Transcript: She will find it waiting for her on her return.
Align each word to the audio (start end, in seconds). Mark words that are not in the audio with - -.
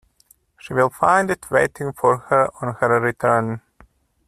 She 0.59 0.73
will 0.73 0.89
find 0.89 1.29
it 1.29 1.51
waiting 1.51 1.91
for 1.93 2.17
her 2.17 2.49
on 2.59 2.73
her 2.79 2.99
return. 2.99 3.61